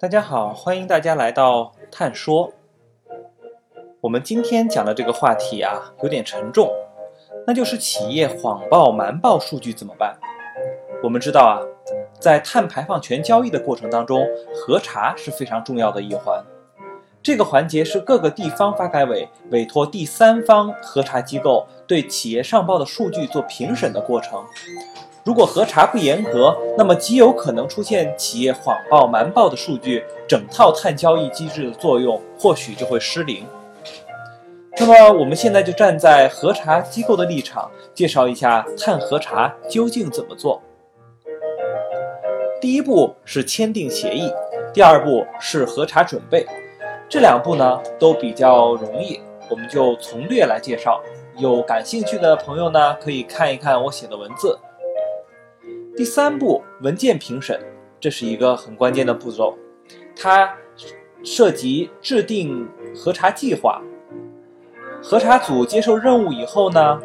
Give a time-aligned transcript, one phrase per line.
[0.00, 2.52] 大家好，欢迎大家来到探说。
[4.00, 6.70] 我们今天讲的这个话题啊，有点沉重，
[7.46, 10.16] 那就是企业谎报、瞒报数据怎么办？
[11.02, 11.60] 我们知道啊，
[12.20, 16.44] 在碳排放权交易的过程当中，核查是非常重要的一环。
[17.22, 24.42] 这个环节是各个地方发改委委托第三方核查机构对企业上报的数据做评审的过程。
[25.24, 33.44] 如果核查不严格，那么极有可能出现企业谎报、瞒报的数据，整套碳交易机制的作用或许就会失灵。
[34.80, 40.62] 那么，我们现在就站在核查机构的立场，介绍一下碳核查究竟怎么做。
[42.60, 44.32] 第一步是签订协议，
[44.72, 46.46] 第二步是核查准备。
[47.08, 51.02] 这两步呢都比较容易，我们就从略来介绍。
[51.36, 54.58] 有感兴趣的朋友呢，可以看一看我写的文字。
[55.96, 57.58] 第三步，文件评审，
[57.98, 59.56] 这是一个很关键的步骤，
[60.16, 60.52] 它
[61.24, 63.80] 涉及制定核查计划。
[65.00, 67.00] 核查组接受任务以后呢，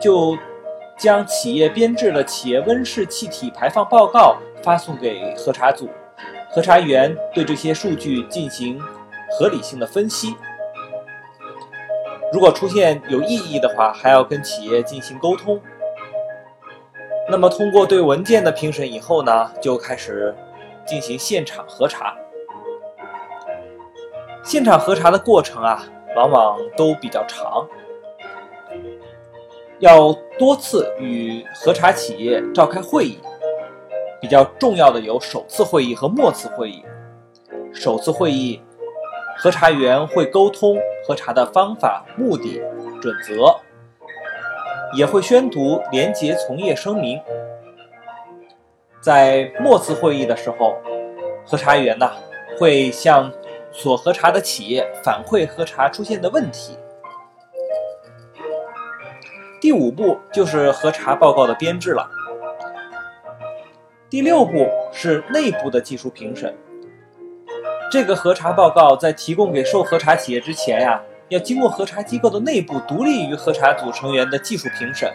[0.00, 0.36] 就
[0.98, 5.88] 将企业编制的企业温室气体排放报告发送给核查组，
[6.50, 8.82] 核查员对这些数据进行
[9.30, 10.36] 合理性的分析。
[12.32, 15.60] 如果出现有异议的话，还要跟企业进行沟通。
[17.28, 20.34] 那么，通过对文件的评审以后呢，就开始
[20.84, 22.16] 进行现场核查。
[24.42, 25.84] 现场核查的过程啊，
[26.16, 27.68] 往往都比较长，
[29.78, 33.20] 要多次与核查企业召开会议。
[34.20, 36.84] 比较重要的有首次会议和末次会议。
[37.72, 38.60] 首次会议，
[39.42, 42.62] 核查员会沟通核查的方法、目的、
[43.00, 43.56] 准则。
[44.92, 47.18] 也会宣读廉洁从业声明。
[49.00, 50.76] 在末次会议的时候，
[51.46, 52.10] 核查员呢
[52.58, 53.32] 会向
[53.70, 56.76] 所核查的企业反馈核查出现的问题。
[59.60, 62.10] 第五步就是核查报告的编制了。
[64.10, 66.54] 第六步是内部的技术评审。
[67.90, 71.00] 这个核查报告在提供给受核查企业之前呀。
[71.30, 75.08] 要经过核查机构的内部独立于核查组成员的技术评审，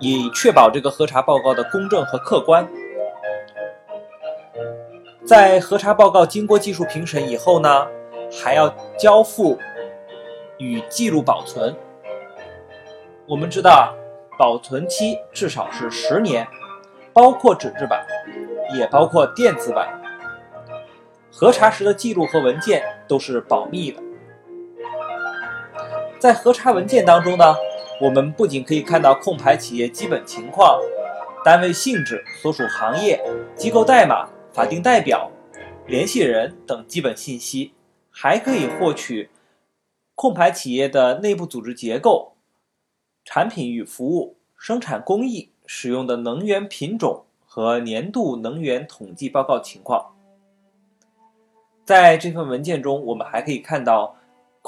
[0.00, 2.66] 以确保这个核查报告的公正和客观。
[5.24, 7.86] 在核查报告经过技术评审以后呢，
[8.42, 8.68] 还要
[8.98, 9.56] 交付
[10.58, 11.72] 与记录保存。
[13.28, 13.94] 我们知道，
[14.36, 16.44] 保存期至少是十年，
[17.12, 18.04] 包括纸质版，
[18.76, 19.88] 也包括电子版。
[21.38, 24.02] 核查时的记录和文件都是保密的。
[26.18, 27.54] 在核查文件当中呢，
[28.00, 30.80] 我们不仅可以看到控排企业基本情况、
[31.44, 33.22] 单位性质、所属行业、
[33.54, 35.30] 机构代码、法定代表、
[35.86, 37.74] 联系人等基本信息，
[38.10, 39.28] 还可以获取
[40.14, 42.32] 控排企业的内部组织结构、
[43.26, 50.15] 产品与服务、生产工艺、使用的能源品种和年度能源统计报告情况。
[51.86, 54.14] 在这份文件中，我们还可以看到。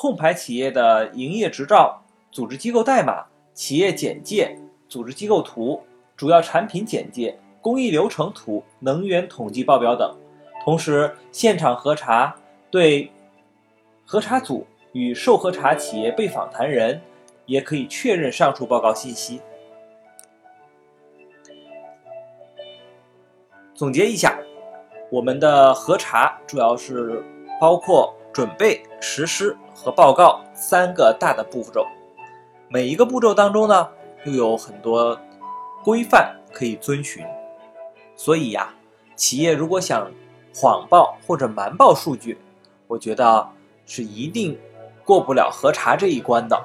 [0.01, 4.57] 控排企业的营业执照、组织机构代码、企业简介、
[4.89, 5.83] 组织机构图、
[6.17, 10.17] 主要产品简介、工艺流程图、能源统计报表等。
[10.65, 12.33] 同时，现场核查
[12.71, 13.11] 对
[14.07, 17.01] 核查组与受核查企业被访谈人
[17.47, 19.41] 也可以确认上述报告信息。
[23.75, 24.39] 总结一下，
[25.11, 27.23] 我们的核查主要是
[27.61, 29.57] 包括准备、实施。
[29.81, 31.87] 和报告三个大的步骤，
[32.69, 33.89] 每一个步骤当中呢，
[34.25, 35.17] 又有很多
[35.85, 37.25] 规范可以遵循。
[38.17, 38.75] 所以呀，
[39.15, 40.11] 企业如果想
[40.53, 42.37] 谎报或者瞒报数据，
[42.89, 43.49] 我觉得
[43.87, 44.59] 是一定
[45.05, 46.61] 过不了核查这一关的。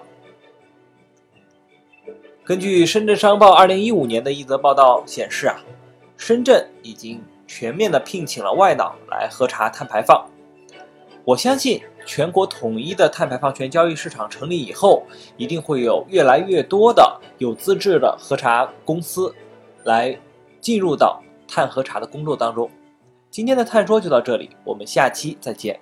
[2.44, 5.58] 根据深圳商报二零一五年的一则报道显示啊，
[6.18, 10.26] 深圳已经全面的聘请了外脑来核查碳排放。
[11.24, 11.82] 我相信。
[12.06, 15.04] 全国统一的碳排放权交易市场成立以后，
[15.38, 19.34] 一定会有越来越多的有资质的核查公司
[19.86, 20.20] 来
[20.60, 22.70] 进入到碳核查的工作当中。
[23.32, 25.80] 今天的碳说就到这里，我们下期再见。